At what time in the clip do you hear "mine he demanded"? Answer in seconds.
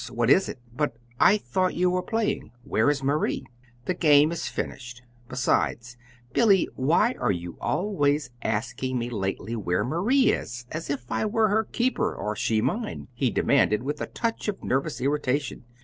12.61-13.83